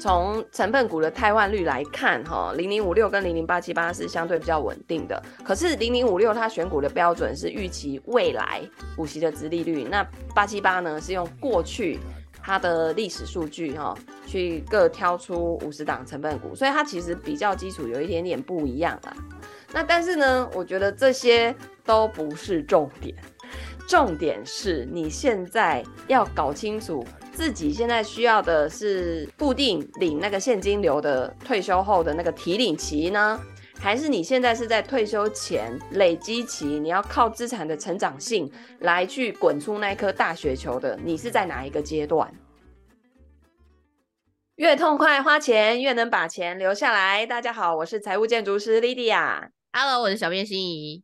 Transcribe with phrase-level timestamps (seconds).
[0.00, 5.22] 从成分股的汰换率来看，哈，零零五六跟零零八七八是相对比较稳定的。
[5.44, 8.62] 可是零零五六它选股的标准是预期未来
[8.96, 10.02] 股息的殖利率，那
[10.34, 11.98] 八七八呢是用过去
[12.42, 13.94] 它的历史数据哈，
[14.26, 19.14] 去各挑出五十档成分股，所以它其实比较基础有一点点不一样啦。
[19.72, 21.54] 那但是呢，我觉得这些
[21.84, 23.14] 都不是重点，
[23.86, 33.40] 重点是你现在要搞清楚自己现在需要的是固定领那个现金流的退休后的那个提领期呢，
[33.78, 40.98] 还是你现在是在退休前累积期，你要靠资产的成长性来去滚出那颗大雪球的？
[41.02, 42.32] 你是在哪一个阶段？
[44.56, 47.24] 越痛快花钱，越能把钱留下来。
[47.24, 49.48] 大家好，我是财务建筑师 Lydia。
[49.72, 51.02] Hello，我是小编心怡。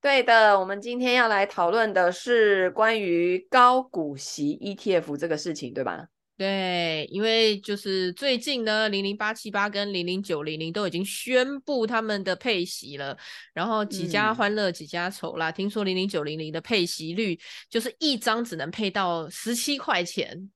[0.00, 6.06] 对的，我们今天要来讨论的是关于高股息 ETF 这个事情，对吧？
[6.36, 13.18] 对，因为就是最近呢，零零八七八跟零零九零零都已经宣布他们的配息了，
[13.52, 15.50] 然后几家欢乐几家愁啦。
[15.50, 17.36] 嗯、听说零零九零零的配息率
[17.68, 20.48] 就是一张只能配到十七块钱，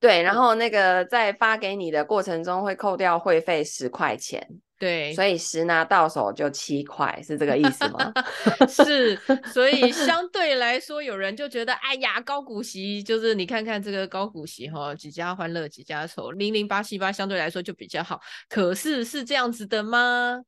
[0.00, 4.62] 对，然后那个在发给你的过程中会扣掉会费十块钱。
[4.78, 8.12] 对，所以十拿到手就七块，是这个意思吗？
[8.68, 9.16] 是，
[9.52, 18.20] 所以相对来说，有人就觉得，哎呀，高股息就是你看看这个高股息哈，几家欢乐几家愁，零零八七八相对来说就比较好。
[18.48, 20.40] 可是是这样子的吗？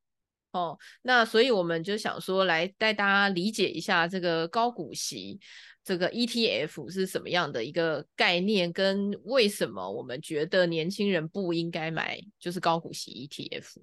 [0.52, 5.40] 哦，那所以我们就想说，来带大家理解一下这个高股息
[5.84, 13.80] 这个 ETF 是什么样的一个概念，跟为什么我们觉得年轻人不应该买就是高股息 ETF。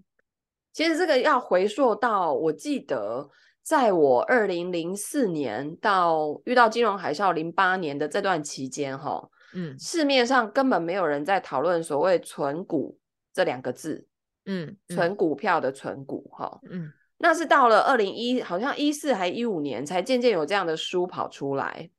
[0.78, 3.28] 其实这个要回溯到，我记得
[3.64, 12.96] 在我二零零四年到遇到金融海啸零八年的这段期间，哈，嗯，市面上根本没有人在讨论所谓存股
[13.34, 14.06] 这两个字，
[14.46, 21.90] 嗯，存股票的存股，哈，嗯，那是到了二零一，好像一四还一五年才渐渐有这样的书跑出来，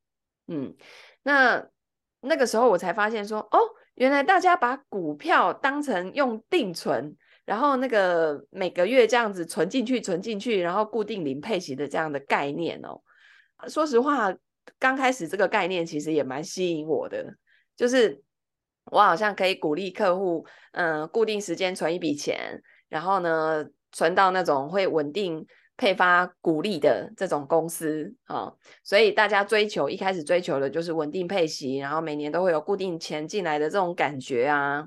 [0.46, 0.72] 嗯，
[1.24, 1.66] 那
[2.20, 3.58] 那个时候我才发现说，哦，
[3.96, 7.16] 原来大家把股票当成用定存。
[7.48, 13.00] 然后那个每个月这样子存进去，存进去，然后固定零配息的这样的概念哦。
[13.68, 14.30] 说实话，
[14.78, 17.24] 刚开始这个概念其实也蛮吸引我的，
[17.74, 18.22] 就是
[18.92, 22.60] 我好像可以鼓励客户，嗯、固定时间存一笔钱，
[22.90, 25.46] 然后呢，存到那种会稳定
[25.78, 28.58] 配发股利的这种公司啊、哦。
[28.84, 34.86] 所以大家追求一开始追求的就是稳定配息，然后每年都会有固定钱进来的这种感觉啊。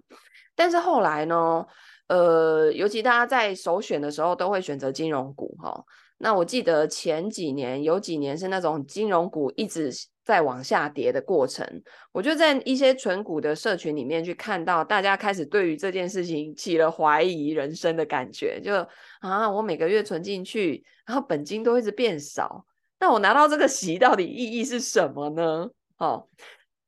[0.55, 1.65] 但是后来呢？
[2.11, 5.81] 呃，尤其大家在首选的时候都会选择金融股哈。
[6.17, 9.89] 那我记得前几年有几年是那种金融股一直
[10.25, 11.65] 在往下跌的过程，
[12.11, 18.85] 我就在一些存股的社群里面去看到，大家开始对于这件事情起了怀疑人生的感觉，就
[19.21, 22.65] 啊，我每个月存进去，然后本金都一直变少，
[22.99, 25.69] 那我拿到这个息到底意义是什么呢？
[25.97, 26.27] 哦，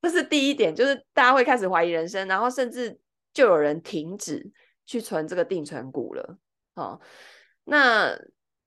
[0.02, 3.00] 这是第一点，就是大家会开始怀疑人生，然后甚至
[3.34, 4.52] 就有人停止。
[4.86, 6.38] 去存这个定存股了，
[6.76, 7.00] 哦，
[7.66, 8.18] 那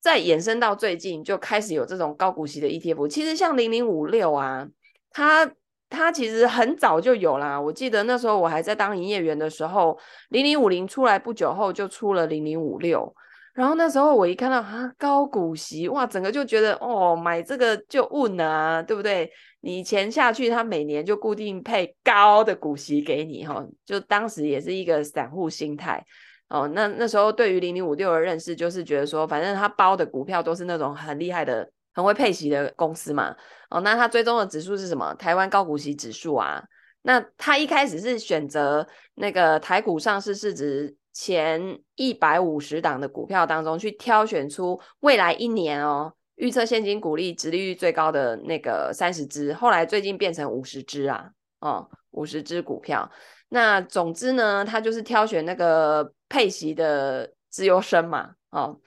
[0.00, 4.66] 再延伸到最近就开始有这种高股息的 ETF，其实像零零五六啊，
[5.10, 5.50] 它
[5.90, 7.60] 它其实很早就有啦。
[7.60, 9.98] 我记得那时候我还在当营业员的时候，
[10.30, 13.14] 零零五零出来不久后就出了零零五六，
[13.54, 19.30] 然后那时候我一看到啊高股息，哇，整个就觉得哦买这个就稳啊，对不对？
[19.66, 26.00] 你钱下去，他每年就固定配高的股息给你，哈，就当时也是一个散户心态，
[26.48, 33.34] 哦，那那时候对于零零五六的认识就是觉得说，反正他包的股票都是那种很厉害的、很会配息的公司嘛，
[33.68, 35.12] 哦，那他追踪的指数是什么？
[35.14, 36.62] 台湾高股息指数啊，
[37.02, 46.12] 那他一开始是选择那个台股上市市值前一百五十档的股票当中去挑选出未来一年哦。
[46.36, 51.30] 预测现金股利值利率最高的那个三十只，后来最近变成五十只啊，
[51.60, 53.10] 哦，五十只股票。
[53.48, 58.78] 那总之呢，他就是挑选那个配息的资优生嘛，哦。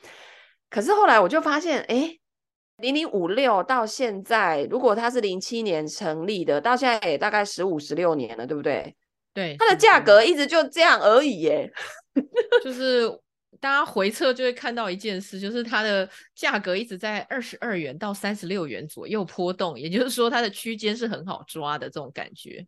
[0.69, 2.15] 可是后来我就发现，哎，
[2.77, 8.95] 零零五六到现在，如果它是零七年成立的，到现在也大概十五十六年了，对不对？
[9.33, 11.71] 对，它的价格一直就这样而已耶，
[12.63, 13.19] 就是。
[13.59, 22.65] 大家回测就会看到一件事，就是它的价格一直在二十二元到三十六元左右波动，也就是说它的区间是很好抓的这种感觉。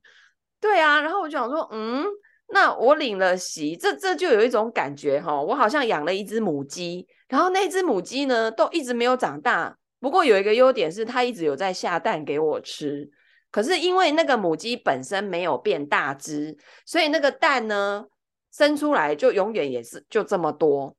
[0.60, 2.06] 对啊，然后我就想说，嗯，
[2.50, 13.10] 那我领了息，这这就有一种感觉哈，我好像养了一只母鸡，然后那只母鸡呢都一直没有长大，不过有一个优点是它一直有在下蛋给我吃，
[13.50, 18.06] 可是因为那个母鸡本身没有变大只，所以那个蛋呢。
[18.52, 20.96] 生出来就永远也是就这么多。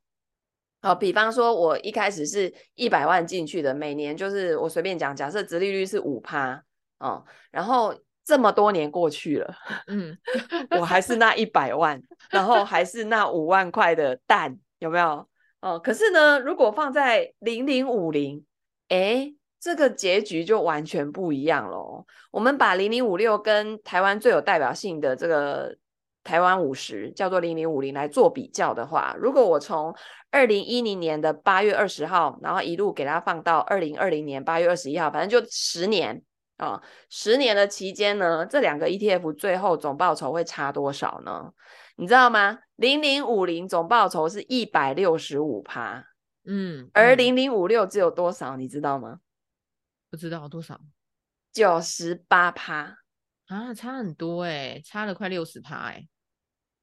[0.81, 6.60] 好，比方说我一开始是一百万进去的，每年就是我随便讲，假设殖利率是五趴，
[6.99, 7.94] 哦，然后
[8.25, 9.54] 这么多年过去了，
[9.87, 10.19] 嗯，
[10.70, 15.28] 我还是那一百万，然后还是那五万块的蛋，有没有？
[15.60, 18.44] 哦，可是呢，如果放在零零五零，
[18.88, 22.05] 哎，这个结局就完全不一样喽。
[22.32, 25.76] 我们把零零五六跟台湾最有代表性的这个
[26.24, 29.94] 台湾五十叫做零零五零来做比较的话，如果我从
[30.30, 36.22] 二零一零年的八月二十号，然后一路给它放到二零二零年八月二十一号，反正就十年
[36.56, 41.52] 啊，哦，十年的期间呢，这两个 ETF 最后总报酬会差多少呢？
[41.96, 42.58] 你知道吗？
[42.76, 46.04] 零零五零总报酬是一百六十五趴，
[46.46, 48.56] 嗯，而零零五六只有多少？
[48.56, 49.19] 你知道吗？
[50.10, 50.80] 不知道多少，
[51.52, 52.98] 九十八趴
[53.48, 56.08] 啊，差很多哎，差了快六十趴哎，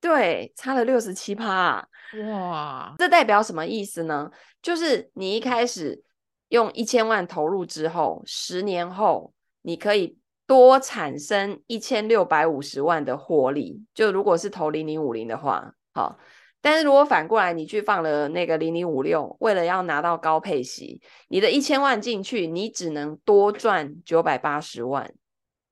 [0.01, 1.87] 对，差了六十七趴，
[2.29, 4.29] 哇，这代表什么意思呢？
[4.61, 6.03] 就是你一开始
[6.49, 10.17] 用一千万投入之后，十年后你可以。
[10.49, 16.17] 多产生一千六百五十万的获利，就如果是投零零五零的话，好。
[16.59, 25.13] 但是如果反过来，你去放了那个零零五六，为了要拿到高配息，你的一千万进去，你只能多赚九百八十万，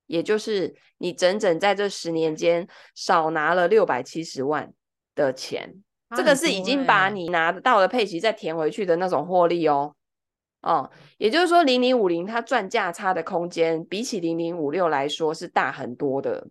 [0.07, 4.73] 也就是你整整在这十年间少拿了六百七十万
[5.13, 5.83] 的钱。
[6.15, 9.93] 这个是已经把你拿得到的配息再填回去的那种获利哦。
[10.61, 16.47] 哦，也就是说，零零五零它赚价差的空间比起零零五六来说是大很多的。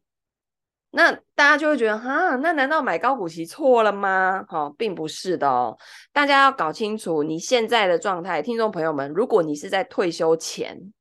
[0.90, 4.44] 那大家就会觉得，哈，那难道买高股息错了吗？
[4.48, 5.76] 哈、哦，并不是的哦。
[6.12, 10.92] 大家要搞清楚你现在的状态，听众朋友们，如果你是在退休前，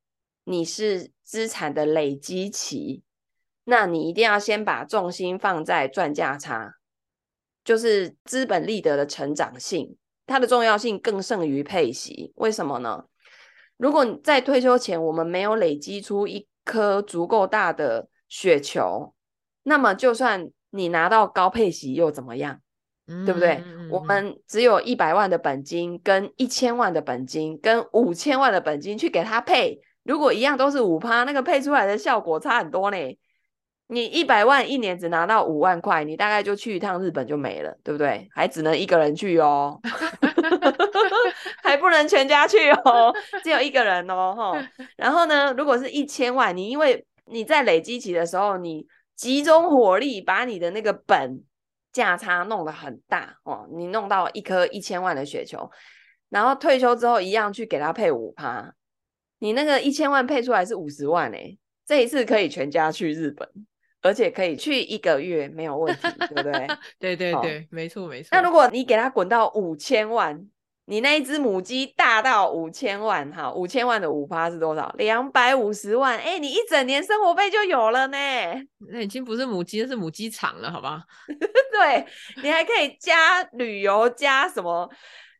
[0.45, 3.03] 你是资产的累积期，
[3.65, 6.75] 那你一定要先把重心放在赚价差，
[7.63, 9.97] 就是资本利得的成长性。
[10.27, 13.06] 它的重要性更胜于配息，为什么呢？
[13.77, 19.13] 如果在退休前我们没有累积出一颗足够大的雪球，
[19.63, 22.62] 那么就算你拿到高配息又怎么样？
[23.07, 23.62] 嗯、对不对？
[23.65, 32.98] 嗯、我们只有一百万的本金，跟一千万的本金，跟五千万的本金去给他配，如果一样都是五趴，那个配出来的效果差很多呢。
[33.88, 38.28] 你一百万一年只拿到五万块，你大概就去一趟日本就没了，对不对？
[38.34, 39.80] 还只能一个人去哦，
[41.62, 43.13] 还不能全家去哦，
[43.44, 44.69] 只有一个人哦，哈。
[44.96, 51.44] 然后呢，如果是一千万，你因为你在累积期的时候，你集中火力把你的那个本
[51.92, 55.69] 价差弄得很大哦，你弄到一颗一千万的雪球，
[56.30, 58.74] 然后退休之后一样去给他配五趴，
[59.40, 63.48] 你那个一千万配出来是五十万诶，这一次可以全家去日本。
[64.02, 66.68] 而且可以去一个月没有问题，对不对？
[67.00, 68.30] 对对对，没错没错。
[68.34, 70.48] 那如果你给他滚到五千万，
[70.86, 74.94] 你那一只母鸡大到五千万，哈，五千万的五趴是多少？
[75.00, 78.18] 两百五十万，哎，你一整年生活费就有了呢。
[78.92, 81.02] 那已经不是母鸡，是母鸡场了，好吧？
[81.28, 82.06] 对，
[82.44, 84.88] 你还可以加旅游，加什么？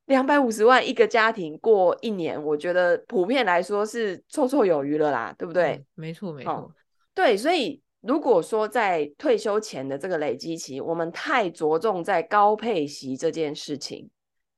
[0.06, 5.84] 两百五十万一个家庭过一年，我觉得普遍来说是绰绰有余了啦，对不对？
[5.96, 6.72] 没错没错，哦，
[7.14, 7.82] 对，所以。
[8.08, 14.08] 如果说在退休前的这个累积期，我们太着重在高配息这件事情，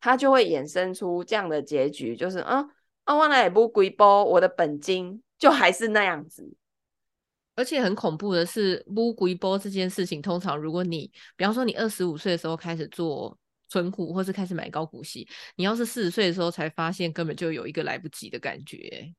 [0.01, 2.65] 它就会衍生出这样的结局，就是啊，
[3.05, 6.57] 啊，我来不归包，我的本金就还是那样子。
[7.55, 13.38] 而且很恐怖的是，不归包这件事情，通常如果你，比方说你二十五岁的时候开始做
[13.69, 19.13] 存股，或是开始买高股息，你要是四十岁的时候才发现，根本就有一个来不及的感觉。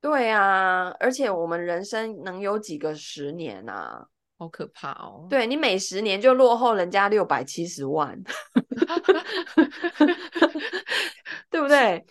[0.00, 4.06] 对啊，而且我们人生能有几个十年啊？
[4.38, 5.26] 好可怕哦！
[5.30, 8.20] 对，你每十年就落后人家六百七十万
[11.48, 12.04] 对不对？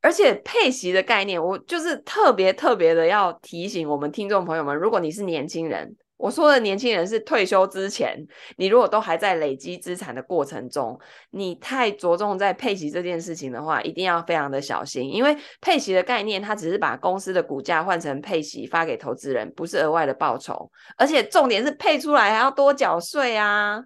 [0.00, 5.96] 而且配息的概念，我就是特别特别的要提醒我们听众朋友们，如果你是年轻人。
[6.18, 8.16] 我说的年轻人是退休之前，
[8.56, 10.98] 你如果都还在累积资产的过程中，
[11.30, 23.84] 你太着重在配息这件事情的话，一定要非常的小心，因为配息的概念，它只是把公司的股价换成配息发给投资人，不是额外的报酬，而且重点是配出来还要多缴税啊。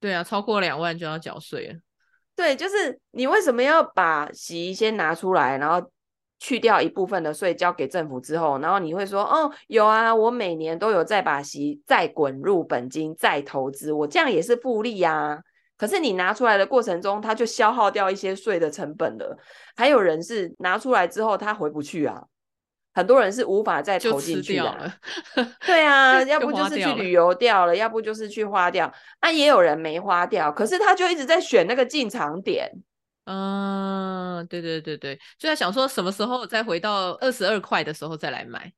[0.00, 1.74] 对啊，超过两万就要缴税了。
[2.36, 5.91] 对，就是你为什么要把息先拿出来，然后？
[6.42, 15.40] 去掉一部分的税交给政府之后，然后你会说，哦，有啊，我每年都有再把息再滚入本金再投资，我这样也是复利呀。
[15.78, 19.38] 可是你拿出来的过程中，它就消耗掉一些税的成本了。
[19.76, 22.24] 还有人是拿出来之后他回不去啊，
[22.92, 24.92] 很多人是无法再投进去的、啊。
[25.64, 28.92] 对啊， 要不就是去旅游掉了，要不就是去花掉。
[29.20, 32.68] 那、啊、也有人没花掉，可是他就一直在选那个进场点。
[33.24, 38.72] 嗯，对对对对，就在想说什么时候再回到二十二块的时候再来买。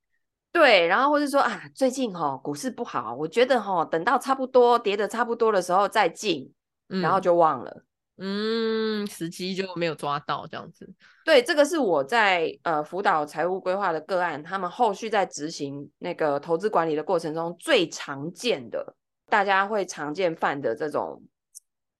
[0.52, 6.52] 对，然后或是说啊，最近哈、哦、股市不好，我觉得哈、哦、等到差不多跌的差不多的时候再进，
[6.90, 7.84] 嗯、然后就忘了。
[8.18, 10.88] 嗯，时机就没有抓到这样子。
[11.24, 18.94] 对，这个是我在呃辅导财务规划的个案，他们后续在执行那个投资管理的过程中最常见的，
[19.28, 21.20] 大家会常见犯的这种，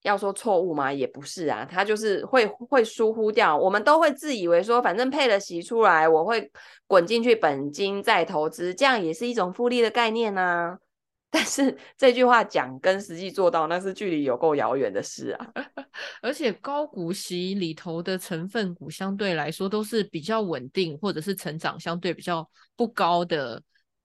[0.05, 0.93] 要说错误吗？
[0.93, 3.57] 也不是啊，他就是会会疏忽掉。
[3.57, 6.49] 我们都会自以为说，反正配了息出来，我会
[6.85, 10.77] 滚进去本金再投资，这样也是一种复利的概念呢、
[11.31, 15.47] 但是这句话讲跟实际做到，那是距离有够遥远的事啊！
[16.21, 23.61] 而且高股息里头的成分股相对来说都是比较稳定，或者是成长相对比较不高的、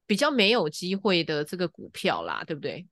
[0.06, 2.86] 比较没有机会的这个股票啦，对不对？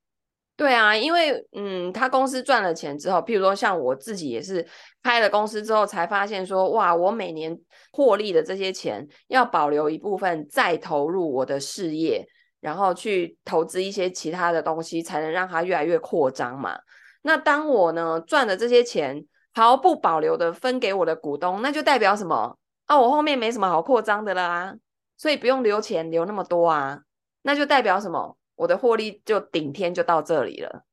[0.59, 4.67] 对啊，因为嗯，他公司赚了钱之后，譬如说像我自己也是
[5.01, 7.57] 开了公司之后，才发现说，哇，我每年
[7.93, 12.27] 获利的这些钱要保留一部分再投入我的事业。
[12.59, 16.77] 然后去投资一些其他的东西，才能让它越来越扩张嘛。
[17.21, 19.23] 那当我呢赚的这些钱
[19.53, 22.57] 毫不保留的分给我的股东，那就代表什么？
[22.85, 24.75] 啊，我后面没什么好扩张的啦，
[25.15, 26.99] 所以不用留钱留那么多啊。
[27.43, 28.35] 那就代表什么？
[28.59, 30.83] 我的获利就顶天就到这里了。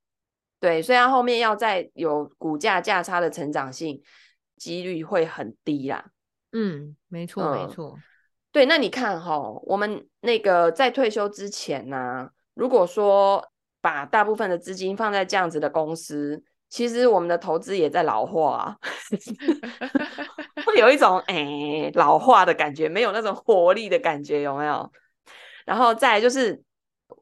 [0.61, 4.01] 对，所以它后面要再有股价价差的成长性，
[4.57, 6.07] 几率会很低啦。
[6.53, 7.95] 嗯，没错，没错。
[7.97, 8.03] 嗯
[8.53, 13.47] 对，那你看哈、哦，我们那个在退休之前呢、啊，如果说
[13.83, 18.77] 把大部分的资金放在这样子的公司，其实我们的投资也在老化，啊
[20.65, 24.91] 会有一种哎老化的感觉，没有那种活力的感觉，有没有？
[25.67, 26.63] 然后再来就是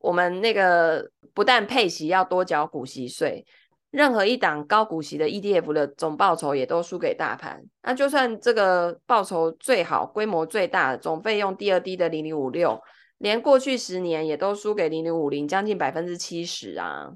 [0.01, 3.47] 我们那个不但配息要多缴股息税。
[3.91, 7.63] 任何一档高股息的 ETF 的总报酬也都输给大盘。
[7.83, 12.83] 那就算这个报酬最好、规模最大、总费用第二低的零零五六，
[13.19, 17.09] 连过去十年也都输给零零五零，将近百分之七十啊！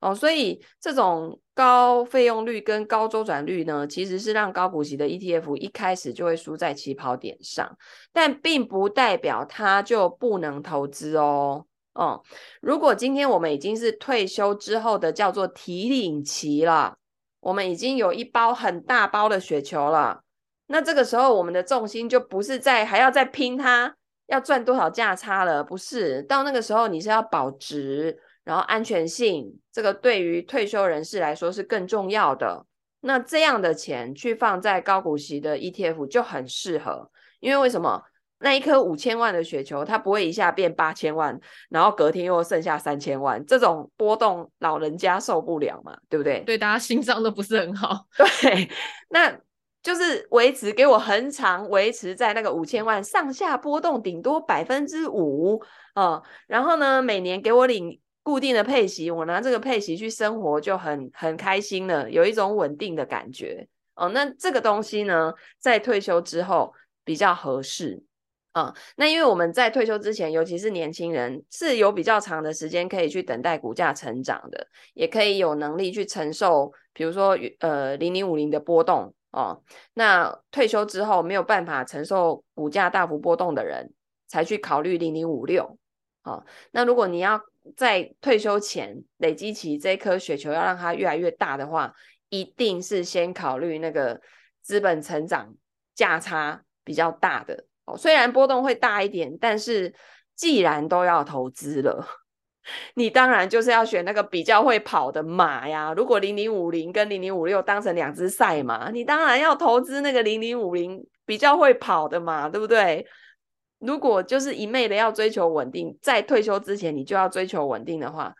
[0.00, 7.78] 哦，所以这种高费用率跟高周转率呢，其实是让高股息的 ETF 一开始就会输在起跑点上，
[8.12, 11.66] 但并不代表它就不能投资哦。
[11.94, 12.20] 哦、
[12.60, 16.96] 如果今天我们已经是退休之后的叫做提领期了，
[17.38, 20.22] 我们已经有一包很大包的雪球了，
[20.66, 23.94] 那这个时候我们的重心就不是在还要再拼它
[24.26, 32.66] 要赚多少价差了，不是，到那个时候你是要保值，然后安全性，这个对于退休人士来说是更重要的。
[33.02, 38.02] 那这样的钱去放在高股息的 ETF 就很适合，因为为什么？
[38.44, 46.40] 那一颗五千万的雪球，它不会一下变八千万，然后隔天又剩下三千万，这种波动老人家受不了嘛，对不对？
[46.40, 48.06] 对，大家心脏都不是很好。
[48.18, 48.68] 对，
[49.08, 49.34] 那
[49.82, 55.62] 就是维持给我恒常维持在那个五千万上下波动，顶多百分之五
[55.94, 56.22] 啊。
[56.46, 64.10] 然后呢，每年给我领固定的配息，我拿这个配息去生活就很很开心了，有一种稳定的感觉哦。
[64.10, 66.74] 那这个东西呢，在退休之后
[67.04, 68.02] 比较合适。
[68.54, 79.60] 嗯，那因为我们在退休之前，尤其是年轻人，是有比较长的时间可以去等待股价成长的，也可以有能力去承受，比如说呃零零五零的波动哦。
[79.94, 83.92] 那退休之后没有办法承受股价大幅波动的人，
[84.28, 85.76] 才去考虑零零五六。
[86.22, 87.40] 哦，那如果你要
[87.76, 91.92] 在退休前累积起这颗雪球，要让它越来越大的话，
[92.28, 94.20] 一定是先考虑那个
[94.62, 95.56] 资本成长
[95.92, 97.66] 价差比较大的。
[97.86, 99.94] 哦，虽然波动会大一点，但是
[100.34, 102.06] 既然都要投资了，
[102.96, 105.92] 你当然就是要选那个比较会跑的马呀。
[105.94, 113.06] 如果零零五零跟零零五六当成两只赛马，你当然要投资那个零零五零比较会跑的嘛，对不对？
[113.80, 118.34] 如果就是一昧的要追求稳定，在退休之前你就要追求稳定的话，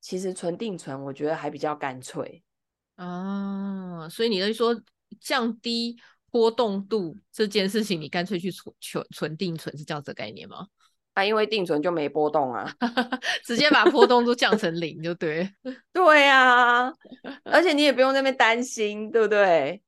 [0.00, 2.42] 其实存定存我觉得还比较干脆
[2.94, 4.08] 啊。
[4.08, 4.74] 所以你是说
[5.20, 5.98] 降低？
[6.36, 10.66] 波动度这件事情，你干脆去存存存定存是叫这概念吗？
[11.14, 12.70] 啊，因为定存就没波动啊，
[13.42, 15.50] 直接把波动都降成零就对。
[15.94, 16.92] 对啊，
[17.44, 19.80] 而且你也不用在那边担心，对不对？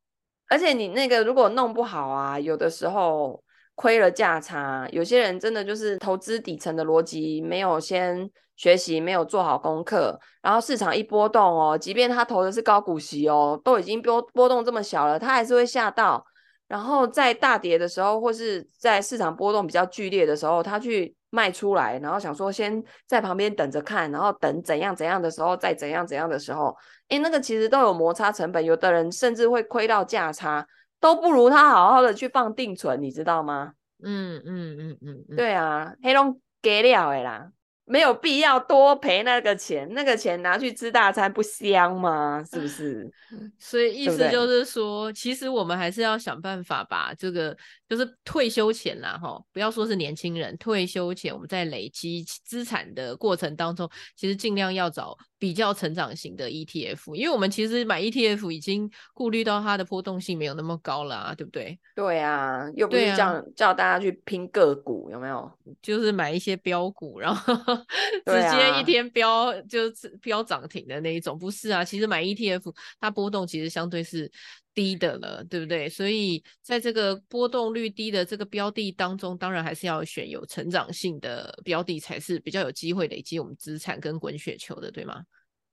[0.48, 16.24] 而且你那个如果弄不好啊，有的时候亏了价差，有些人真的就是投资底层的逻辑没有先学习，没有做好功课，然后市场一波动哦，即便他投的是高股息哦，都已经波波动这么小了，他还是会吓到。
[16.68, 26.76] 然后在大跌的时候，或是在市场波动比较剧烈的时候，他去卖出来，然后想说先在旁边等着看，然后等怎样怎样的时候再怎样怎样的时候，
[27.08, 30.66] 诶，那个其实都有摩擦成本，有的人甚至会亏到价差，
[31.00, 33.72] 都不如他好好的去放定存，你知道吗？
[34.04, 37.50] 嗯嗯嗯嗯，嗯，对啊，黑龙给了的啦。
[37.88, 42.44] 没有必要多赔那个钱，那个钱拿去吃大餐不香吗？
[42.44, 43.10] 是不是？
[43.58, 47.56] 所以意思就是说，对对，其实我们还是要想办法把这个，
[47.88, 61.78] 就是退休前啦，哈，不要说是年轻人，退休前我们在累积资产的过程当中，其实尽量要找比较成长型的 ETF，因为我们其实买 ETF 已经顾虑到它的波动性没有那么高了啊，对不对？
[61.94, 65.50] 对啊，又不是叫、啊、叫大家去拼个股，有没有？
[65.80, 67.54] 就是买一些标股，然后
[68.26, 71.84] 直接一天标、啊、就是标涨停的那一种，不是啊？
[71.84, 74.30] 其实买 ETF 它波动其实相对是
[74.78, 75.88] 低的了，对不对？
[75.88, 85.24] 所以在这个波动率低的这个标的当中，当然还是要选有成长性的标的，才是比较有机会累积我们资产跟滚雪球的，对吗？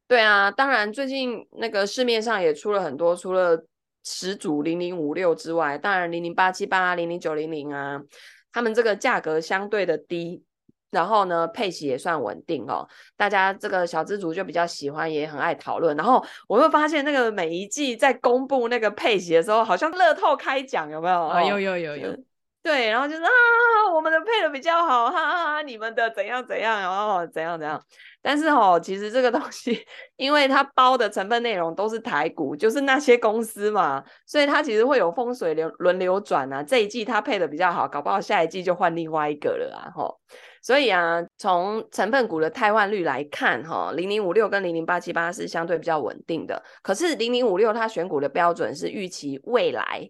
[0.07, 3.63] 对啊，当然最近那个市面上也出了很多，除了
[4.03, 8.01] 始祖零零五六之外，当然零零八七八、零零九零零啊，
[8.51, 10.41] 他们这个价格相对的低，
[10.91, 12.87] 然后呢配息也算稳定哦，
[13.17, 15.95] 大家这个小资族就比较喜欢，也很爱讨论。
[15.97, 21.21] 然后我会发现那个每一季在公布那个配息的时候，好像乐透开奖有没有？
[21.23, 22.17] 啊，有有有有。
[22.63, 23.29] 对，然后就是啊，
[23.93, 27.79] 我们的配的比较好，哈哈哈，你们的怎样怎样，然后怎样怎样。
[28.23, 29.85] 但是哦，其实这个东西，
[30.17, 36.63] 因为它包的成分内容都是台股，就是那些公司嘛，所以它其实会有风水流轮流转啊。
[36.63, 40.19] 这一季它配的比较好，搞不好下一季就换另外一个了啊，吼。
[40.65, 46.63] 所以啊，从成分股的汰换率来看，哈，零零五六跟零零八七八是相对比较稳定的。
[46.81, 50.09] 可是零零五六它选股的标准是预期未来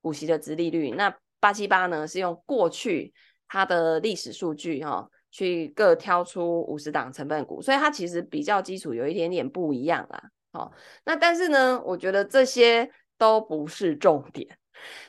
[0.00, 3.12] 股息的殖利率，那八七八呢是用过去
[3.48, 5.08] 它的历史数据哈。
[5.30, 10.22] 去各挑出五十档成分股，所以它其实比较基础有一点点不一样啦。
[10.54, 10.72] 好，
[11.04, 14.58] 那但是呢，我觉得这些都不是重点，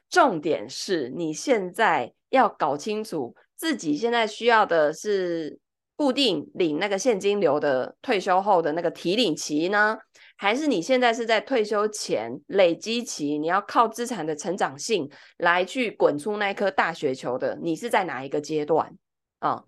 [0.09, 5.59] 重点是你现在要搞清楚自己现在需要的是
[5.97, 9.97] 固定领那个现金流的退休后的那个提领期呢，
[10.37, 17.59] 还是你现在是在退休前累积期，你要靠资产的成长性来去滚出那一颗大雪球的？
[17.61, 18.95] 你是在哪一个阶段
[19.39, 19.65] 啊？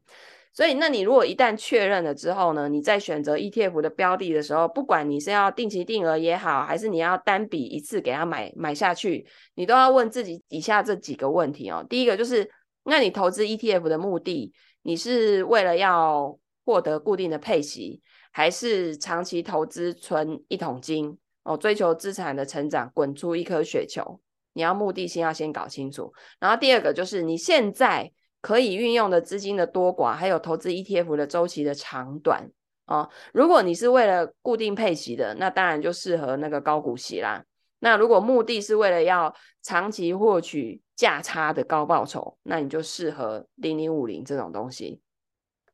[0.53, 9.25] 所以，那你如果一旦确认了之后呢，你在选择 ETF 的标的的时候，不管你是要定期定额也好，还是你要单笔一次给它买买下去，
[9.55, 11.85] 你都要问自己以下这几个问题哦。
[11.89, 12.49] 第一个就是，
[12.83, 24.19] 那你投资 ETF 的目的，你是为了要获得固定的配息，还是长期投资存一桶金哦，追求资产的成长，滚出一颗雪球？
[24.53, 26.13] 你要目的性要先搞清楚。
[26.39, 28.11] 然后第二个就是你现在。
[28.43, 32.49] 可以运用的资金的多寡，还有投资 ETF 的周期的长短
[32.87, 33.07] 哦。
[33.33, 37.43] 如果你是为了固定配息的，那当然就适合那个高股息啦。
[37.81, 45.01] 那如果目的是为了要长期获取价差的高报酬，那你就适合零零五零这种东西。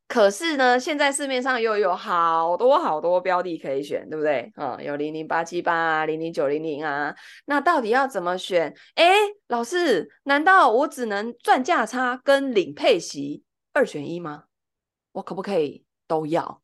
[0.07, 4.49] 可是呢，现在市面上又有好多好多标的可以选，对不对？
[4.55, 7.13] 嗯，有零零八七八啊，零零九零零啊，
[7.43, 8.73] 那到底要怎么选？
[8.95, 9.15] 哎，
[9.49, 14.45] 老师，难道我只能赚价差跟领配息二选一吗？
[15.11, 16.61] 我可不可以都要？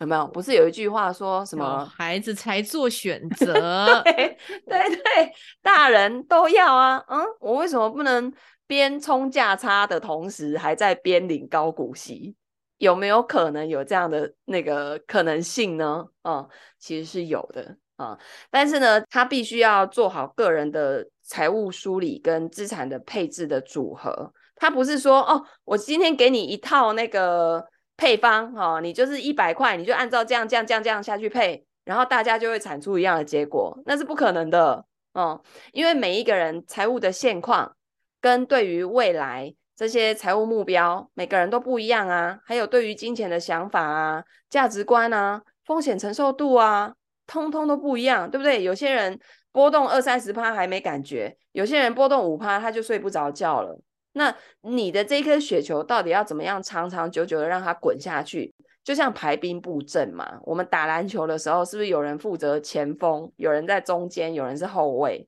[0.00, 0.26] 有没有？
[0.28, 4.02] 不是有一句话说什么孩子才做选 择？
[4.02, 4.36] 对
[4.66, 5.32] 对对，
[5.62, 7.02] 大人都要啊。
[7.08, 8.32] 嗯，我为什么不能
[8.66, 12.34] 边冲价差的同时，还在边领高股息？
[12.78, 16.06] 有没有可能有这样的那个可能性呢？
[16.22, 18.18] 啊、嗯，其实是有的啊、嗯，
[18.50, 24.32] 但是呢，他必须要做好个人的财务梳理跟资产的配置的组合。
[24.56, 27.62] 他不是说哦，我今天给你一套那个
[28.00, 34.82] 配方哈、哦，你就是一百块，你就按照这样这样这样这样下去配，然后大家就会产出一样的结果，那是不可能的
[35.12, 37.76] 哦、因为每一个人财务的现况
[38.18, 39.54] 跟对于未来。
[39.76, 46.92] 这些财务目标，每个人都不一样啊，还有对于金钱的想法啊、价值观啊、风险承受度啊，
[47.26, 48.62] 通通都不一样，对不对？
[48.62, 49.18] 有些人
[49.52, 53.80] 波动二三十趴还没感觉，有些人波动五趴他就睡不着觉了。
[54.20, 58.52] 那你的这颗雪球到底要怎么样长长久久的让它滚下去？
[58.84, 65.26] 就像排兵布阵嘛，我们打篮球的时候，是不是有人负责前锋，有人在中间，有人是后卫？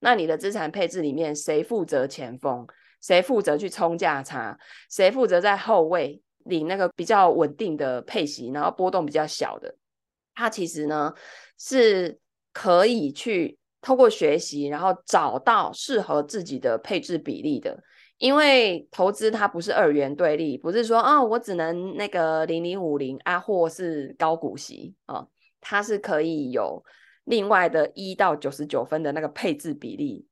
[0.00, 2.66] 那你的资产配置里面，谁负责前锋？
[3.00, 4.58] 谁负责去冲价差？
[4.90, 9.72] 谁负责在后卫领那个比较稳定的配息，然后波动比较小的？
[10.34, 11.14] 它其实呢
[11.56, 12.18] 是
[12.52, 17.80] 可以去透过学习，然后找到适合自己的配置比例的。
[18.22, 25.28] 因为投资它不是二元对立，不是说啊、哦，我只能那个零零五零啊，或是高股息啊、哦，
[25.60, 26.80] 它是可以有
[27.24, 30.24] 另外的一到九十九分的那个配置比例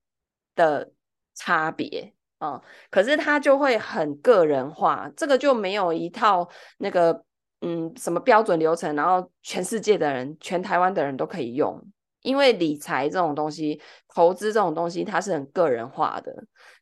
[0.55, 0.93] 的
[1.35, 2.63] 差别啊、哦。
[2.93, 6.49] 可是它就会很个人化，这个就没有一套
[6.79, 7.25] 那个
[7.63, 11.85] 嗯什么标准流程，然后全世界的人、全台湾的人都可以用。
[12.23, 13.81] 因为理财这种东西，
[14.15, 16.33] 投资这种东西，它是很个人化的，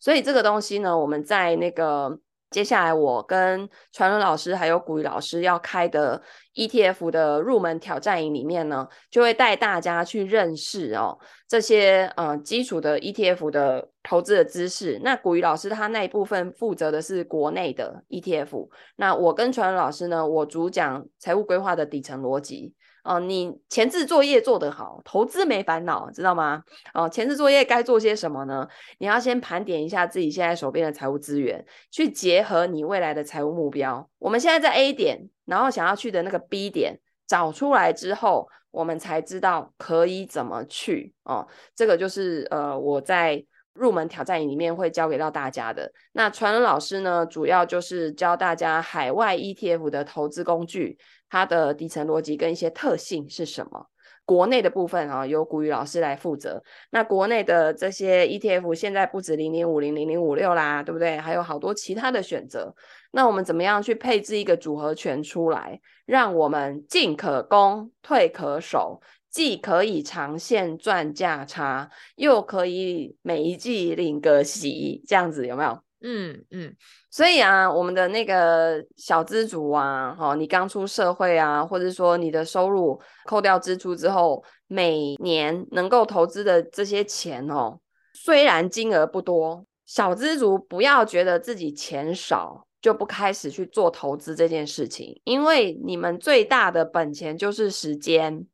[0.01, 2.19] 所以这个东西呢，我们在那个
[2.51, 6.23] 接下来，我跟传伦老师还有股鱼老师要开的
[6.55, 14.99] ETF 的入门挑战营里面呢，就会带大家去认识哦这些呃基础的 ETF 的投资的知识。
[15.05, 22.75] 那股鱼老师他那一部分负责的是国内的 ETF，那我跟传伦老师呢，我主讲财务规划的底层逻辑。
[23.05, 26.63] 哦，你前置作业做得好，投资没烦恼，知道吗？
[26.93, 28.69] 哦，前置作业该做些什么呢？
[28.99, 34.09] 你要先盘点一下自己现在手边的财务资源，去结合你未来的财务目标。
[34.19, 41.15] 我们现在在 A 点，然后想要去的那个 B 点，找出来之后，我们才知道可以怎么去。
[41.25, 45.91] 哦，这个就是呃，我在入门挑战营里面会教给到大家的。
[46.13, 50.99] 那传伦老师呢，主要就是教大家海外 ETF 的投资工具。
[51.29, 53.87] 它的底层逻辑跟一些特性是什么？
[54.25, 56.63] 国内的部分啊，由股鱼老师来负责。
[56.91, 61.17] 那国内的这些 ETF 现在不止零零五零、零零五六啦，对不对？
[61.17, 62.75] 还有好多其他的选择。
[63.11, 75.81] 那我们怎么样去配置一个组合拳出来，让我们进可攻、退可守，既可以长线赚价差，又可以每一季领个息，这样子有没有？
[76.01, 76.77] 嗯嗯，
[77.11, 87.81] 所以啊，我们的那个小资族啊，哦，你刚出社会啊，或者说你的收入扣掉支出之后，每年能够投资的这些钱哦，
[88.13, 98.47] 虽然金额不多，小资族不要觉得自己钱少就不开始去做投资这件事情，因为你们最大的本钱就是时间，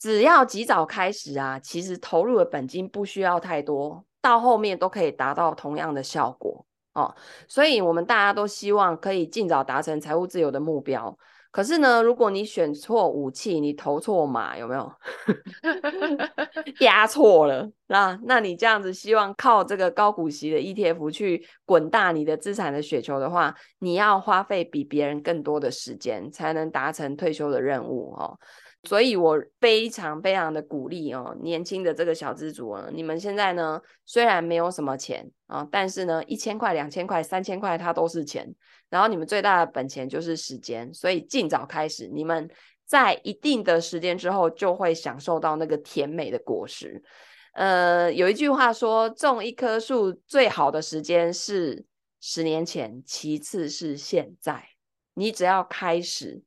[0.00, 4.04] 只要及早开始啊，其实投入的本金不需要太多。
[4.20, 6.63] 到后面都可以达到同样的效果
[6.94, 7.14] 哦，
[7.48, 11.16] 所以我们大家都希望可以尽早达成财务自由的目标。
[11.50, 14.92] 可是呢，如果你选错武器，你投错马，有没有？
[16.80, 28.36] 押错了，那那你这样子希望靠这个高股息的 ETF 去滚大你的资产的雪球的话，你要花费比别人更多的时间，才能达成退休的任务哦。
[28.84, 38.54] 所以我非常非常的鼓励哦，年轻的这个小资族啊，你们现在呢，虽然没有什么钱啊，但是呢，一千块、两千块、三千块它都是钱。
[38.90, 42.48] 然后你们最大的本钱就是时间，所以尽早开始，你们
[42.86, 47.02] 在一定的时间之后就会享受到那个甜美的果实。
[47.54, 51.84] 呃，有一句话说，种一棵树最好的时间是
[52.20, 54.64] 十年前，其次是现在。
[55.14, 56.42] 你只要开始。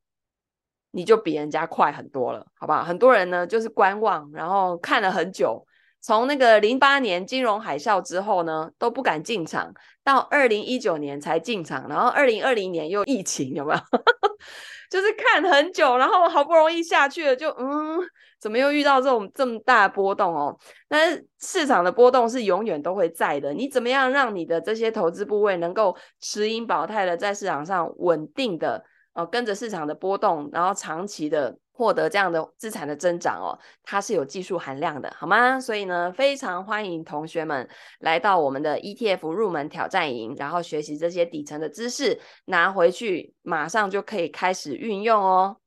[0.92, 2.84] 你就比人家快很多了，好不好？
[2.84, 5.66] 很多人呢就是观望，然后看了很久，
[6.02, 9.74] 从那个零八年金融海啸之后呢都不敢进场，
[10.04, 13.80] 到二零一九年才进场，然后二零二零年又疫情，有没有？
[14.90, 18.00] 就是看很久，然后好不容易下去了，就嗯，
[18.40, 20.58] 怎么又遇到这种这么大波动哦？
[20.88, 28.82] 但是市场的波动是永远都会在的，你怎么样让你的这些投资部位能够持盈保泰的在市场上稳定的？
[29.18, 35.60] 哦，跟着市场的波动，然后长期的获得这样的资产的增长哦，它是有技术含量的，好吗？
[35.60, 37.68] 所以呢，非常欢迎同学们
[38.00, 45.58] 来到我们的 ETF 入门挑战营，然后学习这些底层的知识，拿回去马上就可以开始运用哦。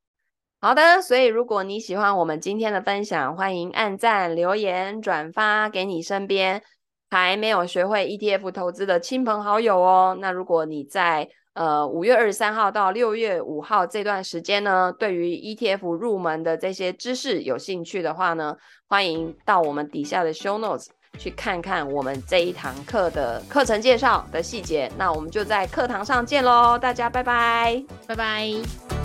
[0.61, 6.63] 好的，所以如果你喜欢我们今天的分享，欢迎按赞、留言、转发给你身边
[7.11, 10.17] 还没有学会 ETF 投资的亲朋好友哦。
[10.21, 18.57] 那如果你在呃，五月二十三号到六月五号这段时间呢，对于 ETF 入门的这些知识有兴趣的话呢，
[18.89, 20.87] 欢迎到我们底下的 Show Notes
[21.19, 24.91] 去看看我们这一堂课的课程介绍的细节。
[24.97, 29.00] 那我们就在课堂上见喽，大家拜拜，拜拜。